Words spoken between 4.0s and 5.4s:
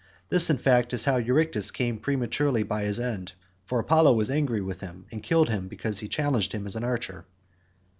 was angry with him and